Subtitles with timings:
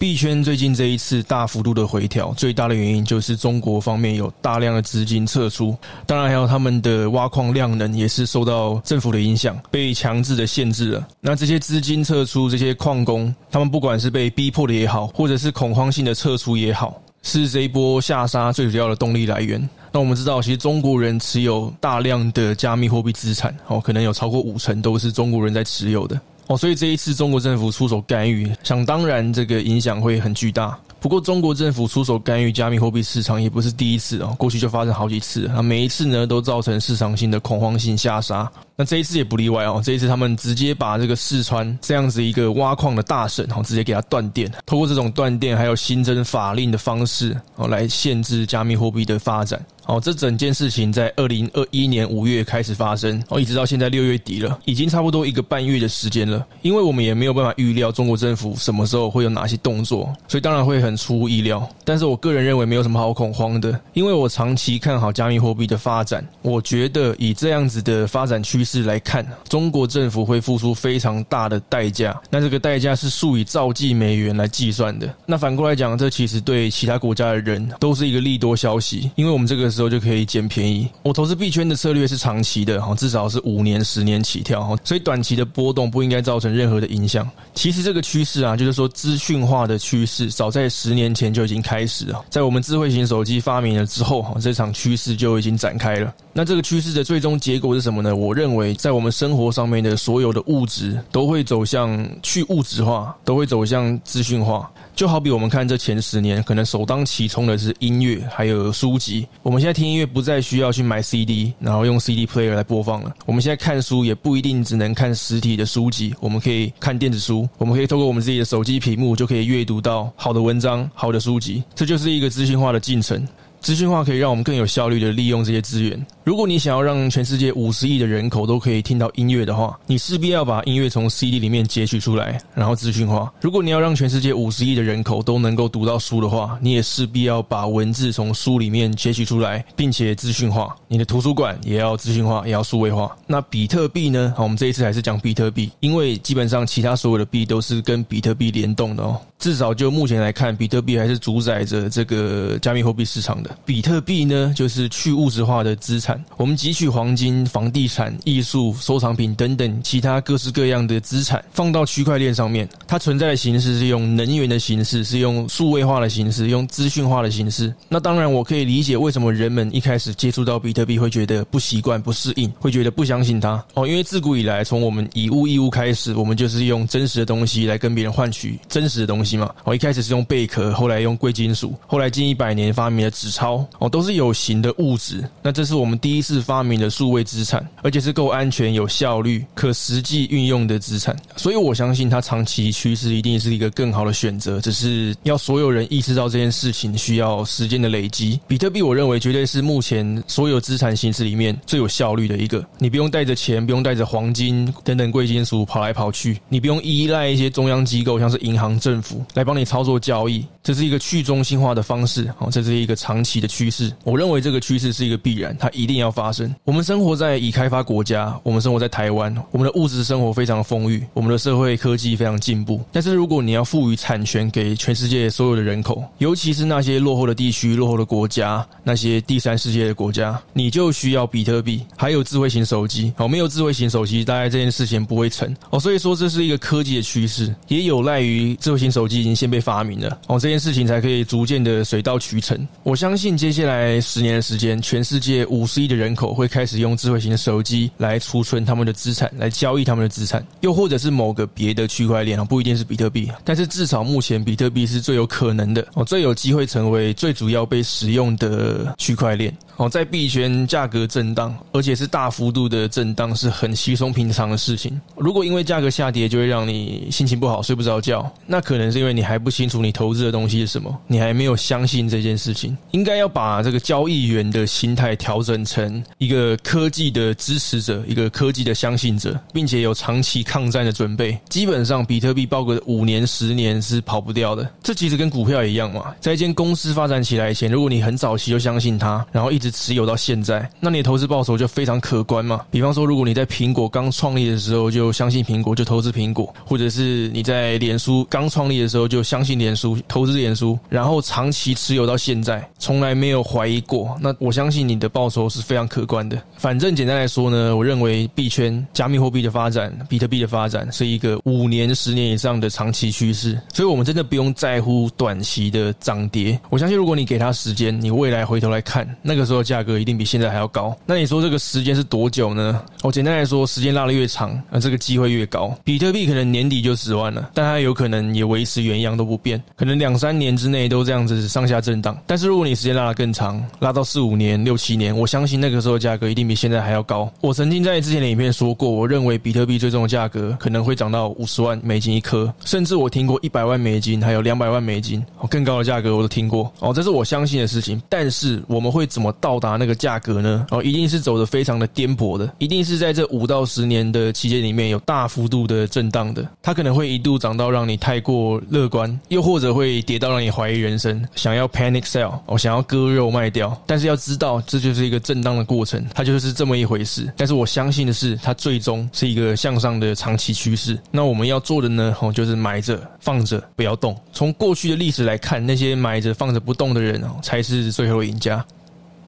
[0.00, 5.76] 币圈最近这一次大幅度的回调，最大的原因就是中国方面有大量的资金撤出，
[6.06, 11.06] 当然还有他们的挖矿量能也是受到政府的影响，被强制的限制了。
[11.20, 19.68] 那这些资金撤出，这些矿工他们不管是被逼迫的也好，或者是恐慌性的撤出也好，是这一波下杀最主要的动力来源。
[19.92, 26.18] 那我们知道，其实中国人持有大量的加密货币资产，哦，可能有超过五成都是中国人在持有的。
[26.50, 30.76] 哦，所以这一次中国政府出手干预，想当然这个影响会很巨大。
[30.98, 38.50] 不过，中国政府出手干预加密货币市场也不是第一次哦，过去就发生好几次，啊每一次呢都造成市场性的恐慌性下杀。
[38.80, 49.62] 那这一次也不例外哦，这一次他们直接把这个四川这样子一个挖矿的大省哦，直接给它断电，透过这种断电还有新增法令的方式哦，来限制加密货币的发展。
[49.86, 56.46] 哦，这整件事情在二零二一年五月开始发生，哦，一直到现在六月底了，已经差不多一个半月的时间了。
[56.62, 61.68] 因为我们也没有办法预料中国政府什么时候会有哪些动作，所以当然会很出乎意料。
[61.84, 66.24] 但是我个人认为没有什么好恐慌的，因为我长期看好加密货币的发展。
[66.42, 75.12] 我觉得以这样子的发展趋势来看，中国政府会付出非常大的代价，那这个代价是数以兆计美元来计算的。
[75.26, 80.88] 那反过来讲，这其实对其他国家的人都是一个利多消息，因为我们这个时候就可以捡便宜。
[81.02, 87.28] 我投资币圈的策略是长期的，哈，至少是五年、十年起跳，哈，所以短期的波动不应该造成任何的影响。
[87.54, 92.24] 其实这个趋势啊，就是说资讯化的趋势，早在十年前就已经开始了。
[92.30, 96.12] 在我们智慧型手机发明了之后，哈，这场趋势就已经展开了。
[96.32, 98.14] 那这个趋势的最终结果是什么呢？
[98.14, 104.68] 我认认为，在我们生活上面的所有的物质都会走向去物质化，都会走向资讯化。
[104.96, 109.26] 就好比我们看这前十年，可能首当其冲的是音乐，还有书籍。
[109.42, 113.14] 我们现在听音乐不再需要去买 CD，然后用 CD player 来播放了。
[113.24, 121.62] 我们现在看书也不一定只能看实体的书籍，我们可以看电子书，我们可以透过我们自己的手机屏幕就可以阅读到好的文章、好的书籍。
[121.74, 123.26] 这就是一个资讯化的进程。
[123.60, 126.06] 资讯化可以让我们更有效率的利用这些资源。
[126.24, 133.30] 如果你想要让全世界五十亿的人口都可以听到音乐的话，你势必要把音乐从 CD 里面截取出来，然后资讯化。
[133.40, 140.74] 如果你要让全世界五十亿的人口都能够读到书的话，你也势必要把文字从书里面截取出来，并且资讯化。
[140.88, 143.14] 你的图书馆也要资讯化，也要数位化。
[143.26, 144.32] 那比特币呢？
[144.36, 149.20] 好，我们这一次还是讲比特币，因为基本上其他所有的币都是跟比特币联动的哦。
[149.40, 153.50] 至少就目前来看，比特币还是主宰着这个加密货币市场的。
[153.64, 156.22] 比特币呢，就是去物质化的资产。
[156.36, 162.68] 我们汲取黄金、房地产、艺术、收藏品等等其他各式各样的资产，放到区块链上面。
[162.86, 167.74] 它存在的形式是用能源的形式，是用数位化的形式，用资讯化的形式。
[167.88, 173.88] 那当然，我可以理解为什么人们一开始接触到比特币会觉得不习惯、不适应，会觉得不相信它哦。
[173.88, 179.29] 因为自古以来，从我们以物易物开始，我们就是用真实的东西来跟别人换取真实的东西。
[179.36, 185.24] 嘛，哦，一开始是用贝壳，后来用贵金属，后来近一百年发明了纸钞，哦，都是有形的物质。
[185.42, 191.16] 那这是我们第一次发明的数位资产，而且是够安全、有效率、可实际运用的资产。
[191.36, 198.38] 所以我相信它长期趋势一定是一个更好的选择，只是要所有人意识到这件事情需要时间的累积。
[198.46, 202.64] 比特币，我认为绝对是目前所有资产形式里面最有效率的一个。
[202.78, 209.19] 你不用带着钱，不用带着黄金等等贵金属跑来跑去，你不用依赖一些中央机构，像是银行、政府。
[209.34, 213.92] 来帮你操作交易，这是一个去中心化的方式，哦，这是一个长期的趋势。
[214.04, 216.54] 我认为这个趋势是一个必然，它一定要发生。
[216.64, 222.80] 我们生活在已开发国家，我们生活在台湾，我们的物质生活非常丰裕，我们的社会科技非常进步。
[222.92, 233.12] 但是如果你要赋予产权给全世界所有的人口，尤其是那些落后的地区、落后的国家、那些第三世界的国家，你就需要比特币，还有智慧型手机。
[233.16, 235.54] 哦，没有智慧型手机，大概这件事情不会成。
[235.70, 239.20] 哦，所以说这是一个科技的趋势，也有赖于智慧型手机。
[239.20, 242.66] 已经先被发明了哦，这件事情才可以逐渐的水到渠成。
[242.82, 259.54] 我相信接下来十年的时间，全世界五十亿的人口会开始用智慧型的手机来储存他们的资产，来交易他们的资产，又或者是某个别的区块链啊，不一定是比特币，但是至少目前比特币是最有可能的哦，最有机会成为最主要被使用的区块链。
[259.76, 264.98] 哦，在币圈价格震荡，而且是大幅度的震荡，是很稀松平常的事情。
[265.16, 272.76] 如果因为价格下跌就会让你心情不好、睡不着觉，那可能是因为你还不清楚你投资的东西是什么，你还没有相信这件事情。
[272.90, 281.38] 应该要把这个交易员的心态调整成一个科技的支持者，一个科技的相信者，并且有长期抗战的准备。
[281.48, 284.70] 基本上，比特币抱个五年、十年是跑不掉的。
[284.82, 289.70] 这其实跟股票一样嘛，在一间公司发展起来以前，如果你很早期就相信它，然后一直。
[289.70, 292.60] 直持有到现在，那你的投资报酬就非常可观嘛。
[292.72, 306.36] 比方说，如果你在苹果刚创立的时候就相信苹果，就投资苹果，或者是你在脸书刚创立的时候就相信脸书，投资脸书，然后长期持有到现在，从来没有怀疑过，那我相信你的报酬是非常可观的。
[306.58, 316.60] 反正简单来说呢，我认为币圈加密货币的发展，比特币的发展是一个五年、十年以上的长期趋势，所以我们真的不用在乎短期的涨跌。
[316.68, 320.96] 我相信，如果你给他时间，你未来回头来看，那个时候价格一定比现在还要高。
[321.06, 322.82] 那你说这个时间是多久呢？
[323.02, 325.72] 我简单来说，时间拉得越长，那这个机会越高。
[325.84, 332.16] 比特币可能年底就十万了，但它有可能也维持原样都不变，可能两三年之内都这样子上下震荡。
[332.26, 337.30] 但是如果你时间拉得更长，拉到四五年、六七年，我相信那个时候价格一定比现在还要高。
[337.40, 346.70] 我曾经在之前的影片说过，我认为比特币最终的价格可能会涨到五十万美金一颗，甚至我听过一百万美金，还有两百万美金，更高的价格我都听过。
[346.80, 348.00] 哦，这是我相信的事情。
[348.08, 350.66] 但是我们会怎么到达那个价格呢？
[350.70, 356.46] 哦，一定是走得非常的颠簸的，一定是在这五到十年的期间里面有大幅度的震荡的。
[356.62, 363.76] 它可能会一度涨到让你太过乐观，又或者会跌到让你怀疑人生，想要 panic sell，哦，想要割肉卖掉。
[363.86, 367.32] 但是要知道，这就是一个震荡的过程，它就是这么一回事。
[367.36, 370.98] 但是我相信的是，它最终是一个向上的长期趋势。
[371.10, 374.16] 那我们要做的呢，哦，就是买着放着不要动。
[374.32, 378.64] 从过去的历史来看，那些买着放着不动的人哦，才是最后赢家。